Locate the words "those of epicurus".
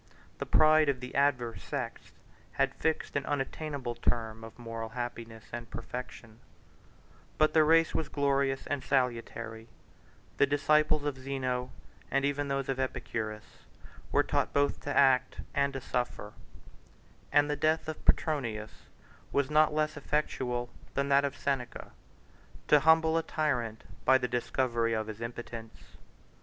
12.47-13.59